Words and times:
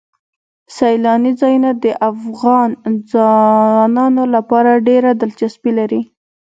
سیلاني 0.75 1.31
ځایونه 1.41 1.69
د 1.83 1.85
افغان 2.11 2.69
ځوانانو 3.11 4.23
لپاره 4.35 4.71
ډېره 4.87 5.09
دلچسپي 5.21 5.71
لري. 5.79 6.01